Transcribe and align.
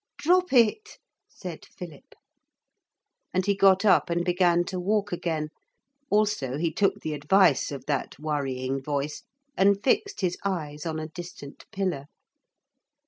'Drop 0.17 0.51
it!' 0.51 0.97
said 1.29 1.63
Philip. 1.63 2.15
And 3.35 3.45
he 3.45 3.53
got 3.55 3.85
up 3.85 4.09
and 4.09 4.25
began 4.25 4.63
to 4.63 4.79
walk 4.79 5.11
again. 5.11 5.49
Also 6.09 6.57
he 6.57 6.73
took 6.73 7.01
the 7.01 7.13
advice 7.13 7.71
of 7.71 7.85
that 7.85 8.17
worrying 8.17 8.81
voice 8.81 9.21
and 9.55 9.83
fixed 9.83 10.21
his 10.21 10.39
eyes 10.43 10.87
on 10.87 10.97
a 10.97 11.07
distant 11.09 11.65
pillar. 11.71 12.05